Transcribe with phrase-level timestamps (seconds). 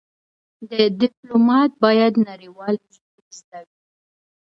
[0.69, 3.77] د ډيپلومات بايد نړېوالې ژبې زده وي.